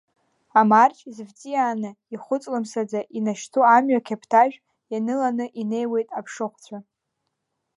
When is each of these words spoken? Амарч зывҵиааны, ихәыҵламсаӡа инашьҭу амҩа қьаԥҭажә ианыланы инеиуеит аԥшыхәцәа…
Амарч 0.59 0.97
зывҵиааны, 1.15 1.89
ихәыҵламсаӡа 2.13 2.99
инашьҭу 3.17 3.63
амҩа 3.75 4.05
қьаԥҭажә 4.05 4.57
ианыланы 4.91 5.45
инеиуеит 5.61 6.09
аԥшыхәцәа… 6.19 6.77